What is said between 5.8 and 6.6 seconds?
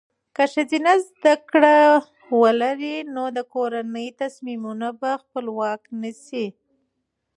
نیسي.